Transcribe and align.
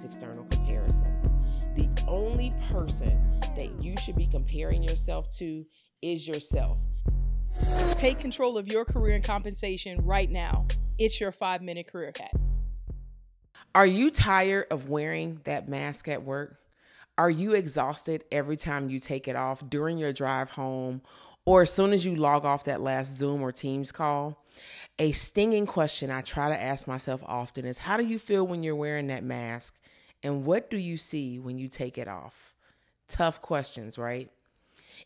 external 0.00 0.44
comparison. 0.44 1.06
The 1.74 1.88
only 2.08 2.52
person 2.70 3.40
that 3.56 3.70
you 3.80 3.94
should 3.98 4.16
be 4.16 4.26
comparing 4.26 4.82
yourself 4.82 5.30
to 5.36 5.64
is 6.02 6.26
yourself. 6.26 6.78
Take 7.96 8.18
control 8.18 8.58
of 8.58 8.66
your 8.66 8.84
career 8.84 9.14
and 9.14 9.24
compensation 9.24 10.04
right 10.04 10.30
now. 10.30 10.66
It's 10.98 11.20
your 11.20 11.32
five 11.32 11.62
minute 11.62 11.86
career 11.86 12.12
hack. 12.18 12.32
Are 13.74 13.86
you 13.86 14.10
tired 14.10 14.66
of 14.70 14.90
wearing 14.90 15.40
that 15.44 15.68
mask 15.68 16.08
at 16.08 16.22
work? 16.22 16.58
Are 17.16 17.30
you 17.30 17.52
exhausted 17.52 18.24
every 18.32 18.56
time 18.56 18.88
you 18.88 18.98
take 18.98 19.28
it 19.28 19.36
off 19.36 19.62
during 19.68 19.98
your 19.98 20.12
drive 20.12 20.50
home 20.50 21.02
or 21.44 21.62
as 21.62 21.72
soon 21.72 21.92
as 21.92 22.04
you 22.04 22.16
log 22.16 22.44
off 22.44 22.64
that 22.64 22.80
last 22.80 23.14
Zoom 23.16 23.42
or 23.42 23.52
Teams 23.52 23.92
call? 23.92 24.42
A 24.98 25.12
stinging 25.12 25.66
question 25.66 26.10
I 26.10 26.20
try 26.20 26.48
to 26.48 26.60
ask 26.60 26.86
myself 26.86 27.22
often 27.26 27.64
is 27.64 27.78
how 27.78 27.96
do 27.96 28.04
you 28.04 28.18
feel 28.18 28.46
when 28.46 28.62
you're 28.62 28.76
wearing 28.76 29.08
that 29.08 29.24
mask? 29.24 29.78
And 30.22 30.44
what 30.44 30.70
do 30.70 30.76
you 30.76 30.96
see 30.96 31.38
when 31.38 31.58
you 31.58 31.68
take 31.68 31.98
it 31.98 32.08
off? 32.08 32.54
Tough 33.08 33.42
questions, 33.42 33.98
right? 33.98 34.30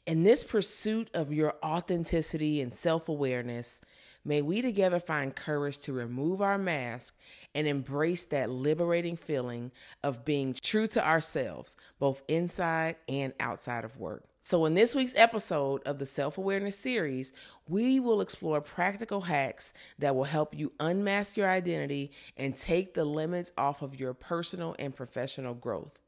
In 0.05 0.25
this 0.25 0.45
pursuit 0.45 1.09
of 1.15 1.33
your 1.33 1.55
authenticity 1.65 2.61
and 2.61 2.73
self 2.75 3.09
awareness, 3.09 3.81
may 4.25 4.43
we 4.43 4.61
together 4.61 5.01
find 5.01 5.35
courage 5.35 5.79
to 5.79 5.93
remove 5.93 6.43
our 6.43 6.59
mask 6.59 7.17
and 7.55 7.67
embrace 7.67 8.25
that 8.27 8.51
liberating 8.51 9.17
feeling 9.17 9.73
of 10.03 10.25
being 10.25 10.55
true 10.63 10.87
to 10.89 11.07
ourselves, 11.07 11.77
both 11.99 12.23
inside 12.29 12.97
and 13.09 13.33
outside 13.41 13.85
of 13.85 13.99
work. 13.99 14.25
So, 14.49 14.65
in 14.65 14.75
this 14.75 14.95
week's 14.95 15.17
episode 15.17 15.83
of 15.89 15.99
the 15.99 16.07
Self 16.07 16.39
Awareness 16.39 16.79
series, 16.79 17.33
we 17.67 17.99
will 17.99 18.21
explore 18.21 18.61
practical 18.61 19.23
hacks 19.23 19.75
that 19.99 20.15
will 20.15 20.23
help 20.23 20.57
you 20.57 20.71
unmask 20.79 21.37
your 21.37 21.51
identity 21.51 22.13
and 22.37 22.57
take 22.57 22.95
the 22.95 23.05
limits 23.05 23.51
off 23.59 23.83
of 23.83 23.99
your 23.99 24.15
personal 24.15 24.77
and 24.79 24.95
professional 24.95 25.53
growth. 25.53 25.99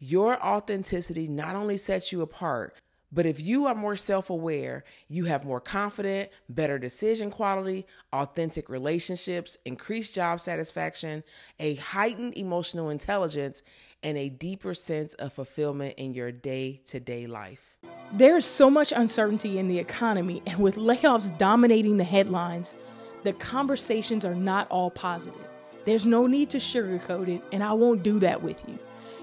Your 0.00 0.44
authenticity 0.44 1.28
not 1.28 1.54
only 1.54 1.76
sets 1.76 2.10
you 2.10 2.20
apart, 2.20 2.74
but 3.10 3.26
if 3.26 3.40
you 3.40 3.66
are 3.66 3.74
more 3.74 3.96
self 3.96 4.28
aware, 4.28 4.82
you 5.08 5.26
have 5.26 5.44
more 5.44 5.60
confident, 5.60 6.30
better 6.48 6.80
decision 6.80 7.30
quality, 7.30 7.86
authentic 8.12 8.68
relationships, 8.68 9.56
increased 9.64 10.16
job 10.16 10.40
satisfaction, 10.40 11.22
a 11.58 11.76
heightened 11.76 12.36
emotional 12.36 12.90
intelligence, 12.90 13.62
and 14.02 14.16
a 14.16 14.28
deeper 14.28 14.74
sense 14.74 15.14
of 15.14 15.32
fulfillment 15.32 15.94
in 15.96 16.14
your 16.14 16.30
day 16.32 16.80
to 16.86 17.00
day 17.00 17.26
life. 17.26 17.76
There's 18.12 18.44
so 18.44 18.70
much 18.70 18.92
uncertainty 18.92 19.58
in 19.58 19.68
the 19.68 19.78
economy, 19.78 20.42
and 20.46 20.58
with 20.58 20.76
layoffs 20.76 21.36
dominating 21.36 21.96
the 21.96 22.04
headlines, 22.04 22.74
the 23.22 23.32
conversations 23.34 24.24
are 24.24 24.34
not 24.34 24.68
all 24.70 24.90
positive. 24.90 25.46
There's 25.84 26.06
no 26.06 26.26
need 26.26 26.50
to 26.50 26.58
sugarcoat 26.58 27.28
it, 27.28 27.42
and 27.52 27.62
I 27.62 27.72
won't 27.72 28.02
do 28.02 28.18
that 28.20 28.42
with 28.42 28.66
you. 28.68 28.78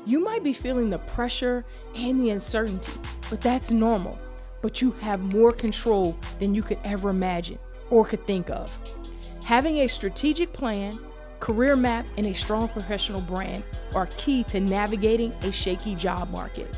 You 0.05 0.23
might 0.23 0.43
be 0.43 0.53
feeling 0.53 0.89
the 0.89 0.99
pressure 0.99 1.65
and 1.95 2.19
the 2.19 2.29
uncertainty, 2.29 2.93
but 3.29 3.41
that's 3.41 3.71
normal. 3.71 4.19
But 4.61 4.81
you 4.81 4.91
have 5.01 5.21
more 5.21 5.51
control 5.51 6.17
than 6.39 6.53
you 6.53 6.63
could 6.63 6.79
ever 6.83 7.09
imagine 7.09 7.59
or 7.89 8.05
could 8.05 8.25
think 8.27 8.49
of. 8.49 8.77
Having 9.45 9.79
a 9.79 9.87
strategic 9.87 10.53
plan, 10.53 10.97
career 11.45 11.75
map, 11.75 12.07
and 12.17 12.25
a 12.25 12.33
strong 12.33 12.67
professional 12.67 13.21
brand 13.21 13.63
are 13.93 14.07
key 14.17 14.43
to 14.43 14.59
navigating 14.59 15.29
a 15.43 15.51
shaky 15.51 15.93
job 15.93 16.27
market. 16.31 16.75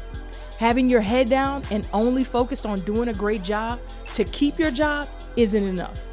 Having 0.59 0.89
your 0.89 0.99
head 0.99 1.29
down 1.29 1.63
and 1.71 1.87
only 1.93 2.25
focused 2.25 2.65
on 2.65 2.81
doing 2.81 3.07
a 3.07 3.13
great 3.13 3.41
job 3.41 3.79
to 4.11 4.25
keep 4.25 4.59
your 4.59 4.69
job 4.69 5.07
isn't 5.37 5.63
enough. 5.63 6.05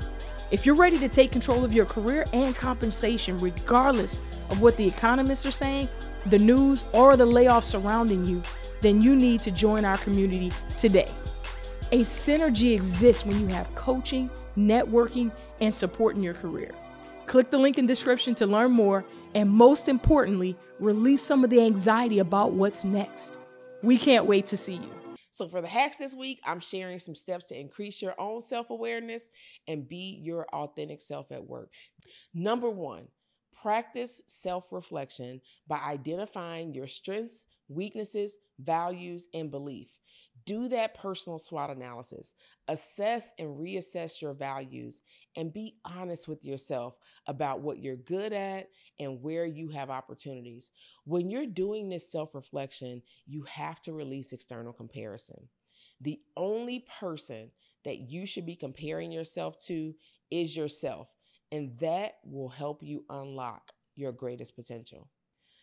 If 0.52 0.64
you're 0.64 0.76
ready 0.76 1.00
to 1.00 1.08
take 1.08 1.32
control 1.32 1.64
of 1.64 1.74
your 1.74 1.84
career 1.84 2.26
and 2.32 2.54
compensation, 2.54 3.38
regardless 3.38 4.20
of 4.50 4.62
what 4.62 4.76
the 4.76 4.86
economists 4.86 5.44
are 5.46 5.50
saying, 5.50 5.88
the 6.26 6.38
news, 6.38 6.84
or 6.92 7.16
the 7.16 7.26
layoffs 7.26 7.64
surrounding 7.64 8.24
you, 8.24 8.40
then 8.80 9.02
you 9.02 9.16
need 9.16 9.40
to 9.40 9.50
join 9.50 9.84
our 9.84 9.98
community 9.98 10.52
today. 10.78 11.10
A 11.90 12.02
synergy 12.02 12.72
exists 12.72 13.26
when 13.26 13.40
you 13.40 13.48
have 13.48 13.74
coaching, 13.74 14.30
networking, 14.56 15.32
and 15.60 15.74
support 15.74 16.14
in 16.14 16.22
your 16.22 16.34
career. 16.34 16.70
Click 17.34 17.50
the 17.50 17.58
link 17.58 17.78
in 17.78 17.86
description 17.86 18.32
to 18.36 18.46
learn 18.46 18.70
more 18.70 19.04
and 19.34 19.50
most 19.50 19.88
importantly, 19.88 20.56
release 20.78 21.20
some 21.20 21.42
of 21.42 21.50
the 21.50 21.60
anxiety 21.60 22.20
about 22.20 22.52
what's 22.52 22.84
next. 22.84 23.40
We 23.82 23.98
can't 23.98 24.26
wait 24.26 24.46
to 24.46 24.56
see 24.56 24.74
you. 24.74 25.16
So, 25.30 25.48
for 25.48 25.60
the 25.60 25.66
hacks 25.66 25.96
this 25.96 26.14
week, 26.14 26.38
I'm 26.46 26.60
sharing 26.60 27.00
some 27.00 27.16
steps 27.16 27.46
to 27.46 27.58
increase 27.58 28.00
your 28.00 28.14
own 28.20 28.40
self 28.40 28.70
awareness 28.70 29.30
and 29.66 29.88
be 29.88 30.20
your 30.22 30.46
authentic 30.52 31.00
self 31.00 31.32
at 31.32 31.44
work. 31.44 31.70
Number 32.32 32.70
one, 32.70 33.08
Practice 33.64 34.20
self 34.26 34.70
reflection 34.72 35.40
by 35.66 35.78
identifying 35.78 36.74
your 36.74 36.86
strengths, 36.86 37.46
weaknesses, 37.68 38.36
values, 38.58 39.28
and 39.32 39.50
belief. 39.50 39.88
Do 40.46 40.68
that 40.68 40.94
personal 40.94 41.38
SWOT 41.38 41.70
analysis. 41.70 42.34
Assess 42.68 43.32
and 43.38 43.56
reassess 43.56 44.20
your 44.20 44.34
values 44.34 45.00
and 45.36 45.52
be 45.52 45.76
honest 45.84 46.28
with 46.28 46.44
yourself 46.44 46.98
about 47.26 47.60
what 47.60 47.78
you're 47.78 47.96
good 47.96 48.32
at 48.32 48.68
and 49.00 49.22
where 49.22 49.46
you 49.46 49.68
have 49.68 49.88
opportunities. 49.88 50.70
When 51.04 51.30
you're 51.30 51.46
doing 51.46 51.88
this 51.88 52.10
self 52.10 52.34
reflection, 52.34 53.02
you 53.26 53.42
have 53.44 53.80
to 53.82 53.92
release 53.92 54.32
external 54.32 54.72
comparison. 54.72 55.48
The 56.00 56.20
only 56.36 56.84
person 57.00 57.50
that 57.84 58.10
you 58.10 58.26
should 58.26 58.44
be 58.44 58.56
comparing 58.56 59.12
yourself 59.12 59.58
to 59.66 59.94
is 60.30 60.56
yourself 60.56 61.08
and 61.52 61.78
that 61.78 62.14
will 62.24 62.48
help 62.48 62.82
you 62.82 63.04
unlock 63.08 63.70
your 63.94 64.10
greatest 64.12 64.56
potential. 64.56 65.08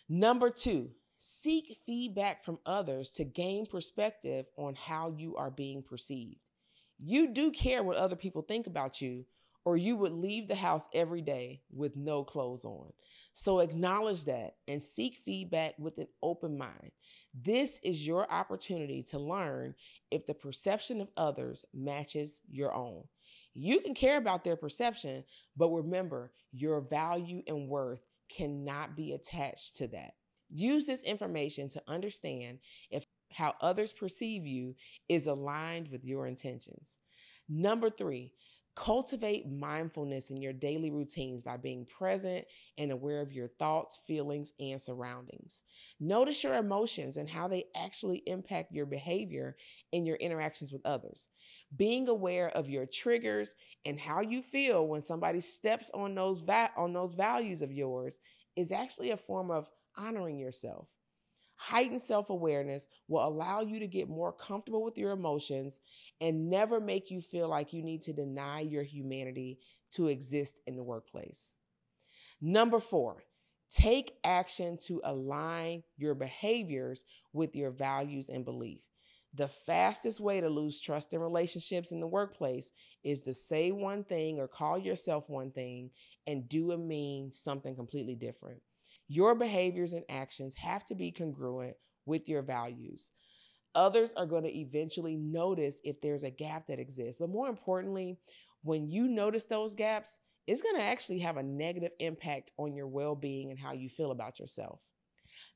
Number 0.07 0.49
two, 0.49 0.91
seek 1.23 1.77
feedback 1.85 2.43
from 2.43 2.57
others 2.65 3.11
to 3.11 3.23
gain 3.23 3.63
perspective 3.67 4.47
on 4.57 4.73
how 4.73 5.13
you 5.15 5.35
are 5.35 5.51
being 5.51 5.83
perceived. 5.83 6.39
You 6.97 7.27
do 7.31 7.51
care 7.51 7.83
what 7.83 7.97
other 7.97 8.15
people 8.15 8.41
think 8.41 8.65
about 8.65 9.01
you, 9.01 9.25
or 9.63 9.77
you 9.77 9.95
would 9.97 10.13
leave 10.13 10.47
the 10.47 10.55
house 10.55 10.89
every 10.95 11.21
day 11.21 11.61
with 11.71 11.95
no 11.95 12.23
clothes 12.23 12.65
on. 12.65 12.91
So 13.33 13.59
acknowledge 13.59 14.25
that 14.25 14.55
and 14.67 14.81
seek 14.81 15.15
feedback 15.15 15.75
with 15.77 15.99
an 15.99 16.07
open 16.23 16.57
mind. 16.57 16.89
This 17.35 17.79
is 17.83 18.07
your 18.07 18.29
opportunity 18.31 19.03
to 19.03 19.19
learn 19.19 19.75
if 20.09 20.25
the 20.25 20.33
perception 20.33 21.01
of 21.01 21.09
others 21.15 21.63
matches 21.71 22.41
your 22.49 22.73
own. 22.73 23.03
You 23.53 23.81
can 23.81 23.93
care 23.93 24.17
about 24.17 24.43
their 24.43 24.55
perception, 24.55 25.23
but 25.55 25.69
remember, 25.69 26.31
your 26.51 26.81
value 26.81 27.43
and 27.45 27.67
worth 27.67 28.01
cannot 28.27 28.95
be 28.95 29.11
attached 29.11 29.75
to 29.75 29.87
that. 29.89 30.15
Use 30.53 30.85
this 30.85 31.03
information 31.03 31.69
to 31.69 31.83
understand 31.87 32.59
if 32.89 33.05
how 33.31 33.53
others 33.61 33.93
perceive 33.93 34.45
you 34.45 34.75
is 35.07 35.27
aligned 35.27 35.87
with 35.89 36.03
your 36.03 36.27
intentions. 36.27 36.99
Number 37.47 37.89
three, 37.89 38.33
Cultivate 38.73 39.51
mindfulness 39.51 40.29
in 40.29 40.37
your 40.37 40.53
daily 40.53 40.91
routines 40.91 41.43
by 41.43 41.57
being 41.57 41.85
present 41.85 42.45
and 42.77 42.89
aware 42.89 43.19
of 43.19 43.33
your 43.33 43.49
thoughts, 43.59 43.99
feelings, 44.07 44.53
and 44.61 44.81
surroundings. 44.81 45.63
Notice 45.99 46.41
your 46.41 46.55
emotions 46.55 47.17
and 47.17 47.29
how 47.29 47.49
they 47.49 47.65
actually 47.75 48.23
impact 48.25 48.71
your 48.71 48.85
behavior 48.85 49.57
in 49.91 50.05
your 50.05 50.15
interactions 50.15 50.71
with 50.71 50.85
others. 50.85 51.27
Being 51.75 52.07
aware 52.07 52.47
of 52.49 52.69
your 52.69 52.85
triggers 52.85 53.55
and 53.85 53.99
how 53.99 54.21
you 54.21 54.41
feel 54.41 54.87
when 54.87 55.01
somebody 55.01 55.41
steps 55.41 55.91
on 55.93 56.15
those 56.15 56.39
va- 56.39 56.71
on 56.77 56.93
those 56.93 57.13
values 57.13 57.61
of 57.61 57.73
yours 57.73 58.21
is 58.55 58.71
actually 58.71 59.11
a 59.11 59.17
form 59.17 59.51
of 59.51 59.69
honoring 60.01 60.37
yourself. 60.39 60.87
Heightened 61.55 62.01
self 62.01 62.31
awareness 62.31 62.89
will 63.07 63.23
allow 63.25 63.61
you 63.61 63.79
to 63.79 63.87
get 63.87 64.09
more 64.09 64.33
comfortable 64.33 64.83
with 64.83 64.97
your 64.97 65.11
emotions 65.11 65.79
and 66.19 66.49
never 66.49 66.79
make 66.79 67.11
you 67.11 67.21
feel 67.21 67.47
like 67.47 67.71
you 67.71 67.83
need 67.83 68.01
to 68.03 68.13
deny 68.13 68.61
your 68.61 68.83
humanity 68.83 69.59
to 69.91 70.07
exist 70.07 70.59
in 70.65 70.75
the 70.75 70.83
workplace. 70.83 71.53
Number 72.41 72.79
four, 72.79 73.23
take 73.69 74.13
action 74.23 74.79
to 74.85 75.01
align 75.03 75.83
your 75.97 76.15
behaviors 76.15 77.05
with 77.31 77.55
your 77.55 77.69
values 77.69 78.29
and 78.29 78.43
belief. 78.43 78.81
The 79.35 79.47
fastest 79.47 80.19
way 80.19 80.41
to 80.41 80.49
lose 80.49 80.79
trust 80.79 81.13
in 81.13 81.19
relationships 81.19 81.91
in 81.91 81.99
the 81.99 82.07
workplace 82.07 82.73
is 83.03 83.21
to 83.21 83.33
say 83.33 83.71
one 83.71 84.03
thing 84.03 84.39
or 84.39 84.47
call 84.47 84.79
yourself 84.79 85.29
one 85.29 85.51
thing 85.51 85.91
and 86.25 86.49
do 86.49 86.71
and 86.71 86.87
mean 86.87 87.31
something 87.31 87.75
completely 87.75 88.15
different. 88.15 88.61
Your 89.13 89.35
behaviors 89.35 89.91
and 89.91 90.05
actions 90.07 90.55
have 90.55 90.85
to 90.85 90.95
be 90.95 91.11
congruent 91.11 91.75
with 92.05 92.29
your 92.29 92.41
values. 92.41 93.11
Others 93.75 94.13
are 94.15 94.25
going 94.25 94.43
to 94.43 94.57
eventually 94.57 95.17
notice 95.17 95.81
if 95.83 95.99
there's 95.99 96.23
a 96.23 96.29
gap 96.29 96.67
that 96.67 96.79
exists. 96.79 97.17
But 97.19 97.29
more 97.29 97.49
importantly, 97.49 98.17
when 98.63 98.89
you 98.89 99.09
notice 99.09 99.43
those 99.43 99.75
gaps, 99.75 100.21
it's 100.47 100.61
going 100.61 100.77
to 100.77 100.83
actually 100.83 101.19
have 101.19 101.35
a 101.35 101.43
negative 101.43 101.91
impact 101.99 102.53
on 102.55 102.73
your 102.73 102.87
well 102.87 103.13
being 103.13 103.51
and 103.51 103.59
how 103.59 103.73
you 103.73 103.89
feel 103.89 104.11
about 104.11 104.39
yourself. 104.39 104.81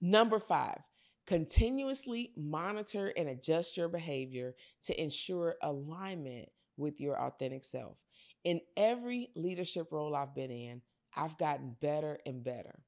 Number 0.01 0.37
five, 0.37 0.81
continuously 1.25 2.33
monitor 2.35 3.13
and 3.15 3.29
adjust 3.29 3.77
your 3.77 3.87
behavior 3.87 4.53
to 4.83 5.01
ensure 5.01 5.55
alignment 5.61 6.49
with 6.75 6.99
your 6.99 7.17
authentic 7.17 7.63
self. 7.63 7.95
In 8.43 8.59
every 8.75 9.29
leadership 9.33 9.93
role 9.93 10.13
I've 10.13 10.35
been 10.35 10.51
in, 10.51 10.81
I've 11.15 11.37
gotten 11.37 11.77
better 11.79 12.19
and 12.25 12.43
better. 12.43 12.81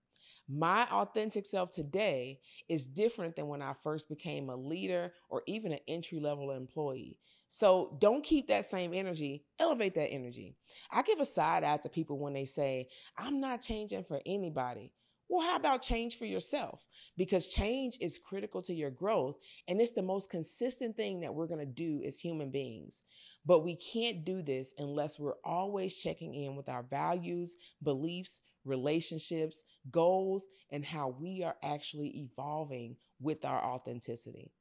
My 0.50 0.88
authentic 0.92 1.46
self 1.46 1.72
today 1.72 2.40
is 2.70 2.86
different 2.86 3.36
than 3.36 3.48
when 3.48 3.62
I 3.62 3.74
first 3.84 4.08
became 4.08 4.50
a 4.50 4.56
leader 4.56 5.12
or 5.30 5.44
even 5.46 5.74
an 5.74 5.80
entry 5.88 6.20
level 6.20 6.52
employee. 6.52 7.20
So 7.50 7.98
don't 8.00 8.24
keep 8.24 8.48
that 8.48 8.66
same 8.66 8.94
energy, 8.94 9.46
elevate 9.60 9.96
that 9.96 10.12
energy. 10.12 10.56
I 10.92 11.02
give 11.02 11.20
a 11.20 11.26
side 11.26 11.64
eye 11.64 11.78
to 11.78 11.90
people 11.90 12.20
when 12.20 12.34
they 12.34 12.46
say, 12.46 12.90
I'm 13.18 13.40
not 13.42 13.62
changing 13.62 14.04
for 14.04 14.22
anybody. 14.26 14.92
Well, 15.30 15.46
how 15.46 15.58
about 15.58 15.82
change 15.82 16.18
for 16.18 16.26
yourself? 16.26 16.88
Because 17.18 17.48
change 17.48 17.98
is 18.00 18.18
critical 18.18 18.62
to 18.62 18.74
your 18.74 18.92
growth, 18.92 19.36
and 19.68 19.82
it's 19.82 19.92
the 19.92 20.02
most 20.02 20.30
consistent 20.30 20.96
thing 20.96 21.20
that 21.20 21.34
we're 21.34 21.48
to 21.60 21.66
do 21.66 22.02
as 22.06 22.18
human 22.18 22.50
beings. 22.50 23.04
But 23.48 23.64
we 23.64 23.78
can't 23.78 24.26
do 24.26 24.42
this 24.42 24.74
unless 24.78 25.18
we're 25.18 25.40
always 25.46 25.96
checking 25.96 26.36
in 26.36 26.58
with 26.58 26.68
our 26.68 26.84
values, 26.84 27.56
beliefs, 27.82 28.42
relationships, 28.66 29.64
goals, 29.90 30.44
and 30.70 30.84
how 30.84 31.16
we 31.18 31.44
are 31.44 31.56
actually 31.64 32.10
evolving 32.30 32.98
with 33.22 33.46
our 33.46 33.64
authenticity. 33.64 34.52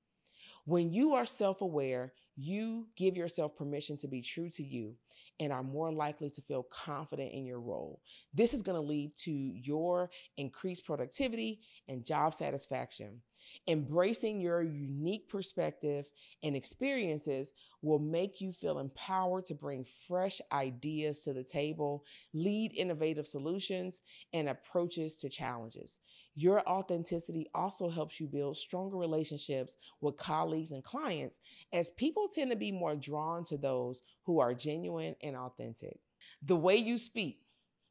When 0.67 0.93
you 0.93 1.15
are 1.15 1.27
self 1.27 1.63
aware, 1.63 2.13
you 2.37 2.87
give 2.97 3.17
yourself 3.17 3.57
permission 3.57 3.97
to 3.99 4.09
be 4.09 4.23
true 4.23 4.51
to 4.51 4.63
you 4.63 4.95
and 5.41 5.53
are 5.53 5.65
more 5.65 5.93
likely 5.93 6.31
to 6.31 6.43
feel 6.43 6.63
confident 6.63 7.33
in 7.33 7.45
your 7.45 7.61
role. 7.61 8.01
This 8.33 8.55
is 8.55 8.63
going 8.63 8.81
to 8.81 8.89
lead 8.89 9.17
to 9.25 9.33
your 9.33 10.11
increased 10.37 10.87
productivity 10.87 11.61
and 11.89 12.07
job 12.07 12.35
satisfaction. 12.35 13.21
Embracing 13.69 14.41
your 14.41 14.63
unique 14.63 15.29
perspective 15.29 16.11
and 16.43 16.57
experiences 16.57 17.53
will 17.83 17.99
make 17.99 18.41
you 18.41 18.53
feel 18.53 18.79
empowered 18.79 19.45
to 19.47 19.55
bring 19.55 19.85
fresh 20.07 20.41
ideas 20.53 21.21
to 21.21 21.33
the 21.33 21.45
table, 21.45 22.05
lead 22.33 22.73
innovative 22.75 23.27
solutions, 23.27 24.03
and 24.33 24.49
approaches 24.49 25.17
to 25.17 25.29
challenges. 25.29 25.99
Your 26.35 26.67
authenticity 26.69 27.47
also 27.55 27.89
helps 27.89 28.21
you 28.21 28.27
build 28.27 28.57
stronger 28.57 28.97
relationships 28.97 29.79
with 30.01 30.17
colleagues 30.17 30.73
and 30.73 30.85
clients, 30.85 31.41
as 31.73 31.91
people 31.91 32.29
tend 32.29 32.51
to 32.51 32.57
be 32.57 32.73
more 32.73 32.95
drawn 32.95 33.45
to 33.45 33.57
those 33.57 34.03
who 34.25 34.39
are 34.39 34.55
genuine 34.55 35.17
and 35.23 35.35
authentic. 35.37 35.99
The 36.43 36.57
way 36.57 36.77
you 36.77 36.99
speak, 36.99 37.41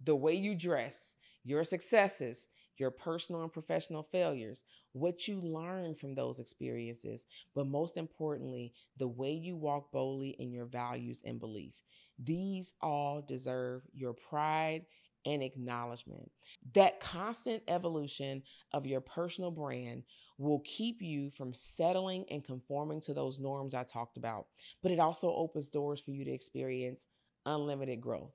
the 0.04 0.16
way 0.16 0.36
you 0.36 0.56
dress, 0.56 1.16
your 1.46 1.64
successes, 1.64 2.50
your 2.78 2.92
personal 2.92 3.44
and 3.44 3.54
professional 3.54 4.04
failures, 4.04 4.64
what 4.92 5.28
you 5.28 5.40
learn 5.40 5.96
from 5.96 6.14
those 6.14 6.40
experiences, 6.40 7.28
but 7.54 7.68
most 7.68 7.96
importantly, 7.96 8.74
the 8.98 9.08
way 9.08 9.32
you 9.32 9.56
walk 9.56 9.92
boldly 9.92 10.36
in 10.40 10.52
your 10.52 10.66
values 10.66 11.22
and 11.26 11.40
belief. 11.40 11.82
These 12.20 12.74
all 12.82 13.22
deserve 13.22 13.86
your 13.94 14.14
pride 14.14 14.86
and 15.26 15.42
acknowledgement. 15.42 16.30
That 16.74 17.00
constant 17.00 17.64
evolution 17.68 18.44
of 18.74 18.86
your 18.86 19.02
personal 19.02 19.52
brand 19.52 20.04
will 20.38 20.62
keep 20.66 21.02
you 21.02 21.30
from 21.30 21.54
settling 21.54 22.26
and 22.30 22.44
conforming 22.44 23.02
to 23.02 23.14
those 23.14 23.40
norms 23.40 23.74
I 23.74 23.84
talked 23.84 24.18
about, 24.18 24.48
but 24.84 24.92
it 24.92 25.00
also 25.00 25.34
opens 25.34 25.70
doors 25.70 26.02
for 26.02 26.12
you 26.12 26.26
to 26.26 26.32
experience 26.32 27.08
unlimited 27.46 28.02
growth. 28.02 28.34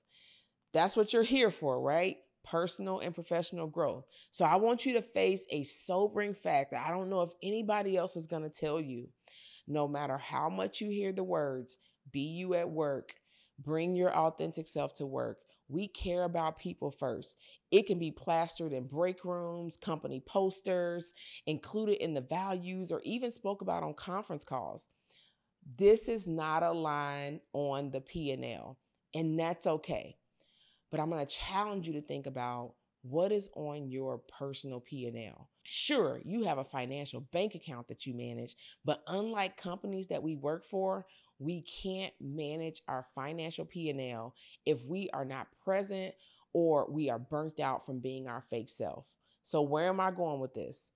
That's 0.72 0.96
what 0.96 1.12
you're 1.12 1.22
here 1.22 1.50
for, 1.50 1.80
right? 1.80 2.16
Personal 2.44 3.00
and 3.00 3.14
professional 3.14 3.66
growth. 3.66 4.06
So 4.30 4.44
I 4.44 4.56
want 4.56 4.86
you 4.86 4.94
to 4.94 5.02
face 5.02 5.46
a 5.50 5.62
sobering 5.64 6.34
fact 6.34 6.72
that 6.72 6.86
I 6.86 6.90
don't 6.90 7.10
know 7.10 7.22
if 7.22 7.32
anybody 7.42 7.96
else 7.96 8.16
is 8.16 8.26
going 8.26 8.42
to 8.42 8.50
tell 8.50 8.80
you. 8.80 9.08
No 9.66 9.86
matter 9.86 10.18
how 10.18 10.48
much 10.48 10.80
you 10.80 10.90
hear 10.90 11.12
the 11.12 11.22
words, 11.22 11.78
be 12.10 12.22
you 12.22 12.54
at 12.54 12.68
work, 12.68 13.12
bring 13.58 13.94
your 13.94 14.12
authentic 14.12 14.66
self 14.66 14.94
to 14.94 15.06
work, 15.06 15.38
we 15.70 15.86
care 15.86 16.24
about 16.24 16.58
people 16.58 16.90
first. 16.90 17.36
It 17.70 17.86
can 17.86 17.98
be 17.98 18.10
plastered 18.10 18.72
in 18.72 18.88
break 18.88 19.24
rooms, 19.24 19.76
company 19.76 20.20
posters, 20.26 21.12
included 21.46 22.02
in 22.02 22.12
the 22.12 22.20
values, 22.20 22.90
or 22.90 23.00
even 23.04 23.30
spoke 23.30 23.62
about 23.62 23.84
on 23.84 23.94
conference 23.94 24.42
calls. 24.42 24.88
This 25.76 26.08
is 26.08 26.26
not 26.26 26.64
a 26.64 26.72
line 26.72 27.40
on 27.52 27.90
the 27.90 28.00
P&L, 28.00 28.78
and 29.14 29.38
that's 29.38 29.66
okay. 29.66 30.16
But 30.90 31.00
I'm 31.00 31.10
going 31.10 31.24
to 31.24 31.34
challenge 31.34 31.86
you 31.86 31.94
to 31.94 32.02
think 32.02 32.26
about 32.26 32.74
what 33.02 33.32
is 33.32 33.48
on 33.54 33.88
your 33.88 34.18
personal 34.38 34.80
P&L. 34.80 35.48
Sure, 35.62 36.20
you 36.24 36.44
have 36.44 36.58
a 36.58 36.64
financial 36.64 37.20
bank 37.32 37.54
account 37.54 37.88
that 37.88 38.06
you 38.06 38.14
manage, 38.14 38.56
but 38.84 39.02
unlike 39.06 39.56
companies 39.56 40.08
that 40.08 40.22
we 40.22 40.36
work 40.36 40.64
for, 40.64 41.06
we 41.38 41.62
can't 41.62 42.12
manage 42.20 42.82
our 42.88 43.06
financial 43.14 43.64
P&L 43.64 44.34
if 44.66 44.84
we 44.84 45.08
are 45.14 45.24
not 45.24 45.46
present 45.64 46.14
or 46.52 46.90
we 46.90 47.08
are 47.08 47.18
burnt 47.18 47.60
out 47.60 47.86
from 47.86 48.00
being 48.00 48.28
our 48.28 48.42
fake 48.50 48.68
self. 48.68 49.06
So 49.42 49.62
where 49.62 49.88
am 49.88 50.00
I 50.00 50.10
going 50.10 50.40
with 50.40 50.52
this? 50.52 50.92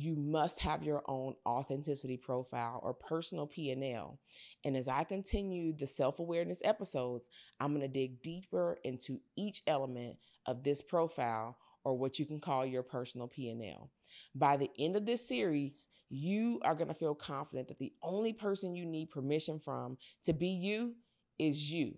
You 0.00 0.14
must 0.14 0.60
have 0.60 0.84
your 0.84 1.02
own 1.08 1.34
authenticity 1.44 2.16
profile 2.16 2.78
or 2.84 2.94
personal 2.94 3.48
P&L. 3.48 4.20
And 4.64 4.76
as 4.76 4.86
I 4.86 5.02
continue 5.02 5.74
the 5.76 5.88
self-awareness 5.88 6.60
episodes, 6.62 7.30
I'm 7.58 7.70
going 7.70 7.80
to 7.80 7.88
dig 7.88 8.22
deeper 8.22 8.78
into 8.84 9.18
each 9.36 9.62
element 9.66 10.16
of 10.46 10.62
this 10.62 10.82
profile 10.82 11.56
or 11.82 11.98
what 11.98 12.20
you 12.20 12.26
can 12.26 12.38
call 12.38 12.64
your 12.64 12.84
personal 12.84 13.26
P&L. 13.26 13.90
By 14.36 14.56
the 14.56 14.70
end 14.78 14.94
of 14.94 15.04
this 15.04 15.26
series, 15.26 15.88
you 16.10 16.60
are 16.62 16.76
going 16.76 16.88
to 16.88 16.94
feel 16.94 17.16
confident 17.16 17.66
that 17.66 17.80
the 17.80 17.92
only 18.00 18.32
person 18.32 18.76
you 18.76 18.86
need 18.86 19.10
permission 19.10 19.58
from 19.58 19.98
to 20.24 20.32
be 20.32 20.48
you 20.48 20.94
is 21.40 21.72
you. 21.72 21.96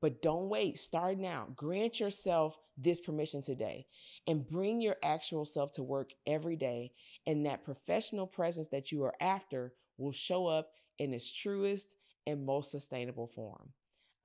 But 0.00 0.22
don't 0.22 0.48
wait, 0.48 0.78
start 0.78 1.18
now. 1.18 1.48
Grant 1.56 2.00
yourself 2.00 2.58
this 2.76 3.00
permission 3.00 3.42
today 3.42 3.86
and 4.26 4.46
bring 4.46 4.80
your 4.80 4.96
actual 5.02 5.44
self 5.44 5.72
to 5.72 5.82
work 5.82 6.10
every 6.26 6.56
day. 6.56 6.92
And 7.26 7.46
that 7.46 7.64
professional 7.64 8.26
presence 8.26 8.68
that 8.68 8.92
you 8.92 9.04
are 9.04 9.14
after 9.20 9.72
will 9.96 10.12
show 10.12 10.46
up 10.46 10.70
in 10.98 11.14
its 11.14 11.32
truest 11.32 11.94
and 12.26 12.44
most 12.44 12.70
sustainable 12.70 13.26
form. 13.26 13.70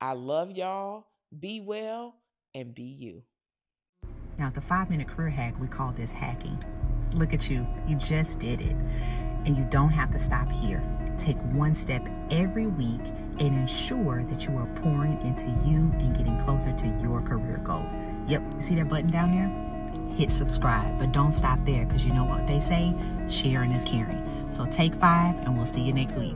I 0.00 0.12
love 0.12 0.50
y'all. 0.50 1.06
Be 1.38 1.60
well 1.60 2.16
and 2.54 2.74
be 2.74 2.82
you. 2.82 3.22
Now, 4.38 4.50
the 4.50 4.60
five 4.60 4.90
minute 4.90 5.08
career 5.08 5.30
hack, 5.30 5.58
we 5.60 5.68
call 5.68 5.92
this 5.92 6.12
hacking. 6.12 6.62
Look 7.14 7.32
at 7.32 7.50
you, 7.50 7.66
you 7.86 7.96
just 7.96 8.40
did 8.40 8.60
it. 8.60 8.76
And 9.44 9.56
you 9.56 9.66
don't 9.70 9.90
have 9.90 10.10
to 10.12 10.18
stop 10.18 10.50
here. 10.50 10.82
Take 11.22 11.38
one 11.52 11.76
step 11.76 12.02
every 12.32 12.66
week 12.66 13.00
and 13.38 13.54
ensure 13.54 14.24
that 14.24 14.44
you 14.44 14.56
are 14.56 14.66
pouring 14.80 15.20
into 15.20 15.46
you 15.64 15.92
and 16.00 16.16
getting 16.16 16.36
closer 16.40 16.72
to 16.72 16.86
your 17.00 17.22
career 17.22 17.58
goals. 17.58 17.92
Yep, 18.26 18.42
you 18.54 18.60
see 18.60 18.74
that 18.74 18.88
button 18.88 19.08
down 19.08 19.30
there? 19.30 20.16
Hit 20.16 20.32
subscribe, 20.32 20.98
but 20.98 21.12
don't 21.12 21.30
stop 21.30 21.60
there 21.64 21.86
because 21.86 22.04
you 22.04 22.12
know 22.12 22.24
what 22.24 22.48
they 22.48 22.58
say 22.58 22.92
sharing 23.28 23.70
is 23.70 23.84
caring. 23.84 24.20
So 24.50 24.66
take 24.66 24.96
five, 24.96 25.38
and 25.38 25.56
we'll 25.56 25.64
see 25.64 25.82
you 25.82 25.92
next 25.92 26.16
week. 26.18 26.34